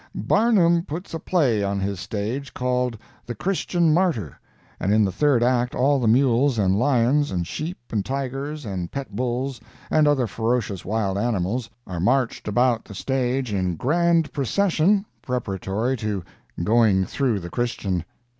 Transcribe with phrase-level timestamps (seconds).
[0.15, 4.35] Barnum puts a play on his stage called the "Christian Martyr,"
[4.79, 8.91] and in the third act all the mules and lions, and sheep, and tigers, and
[8.91, 9.61] pet bulls,
[9.91, 16.23] and other ferocious wild animals, are marched about the stage in grand procession preparatory to
[16.63, 18.03] going through the Christian.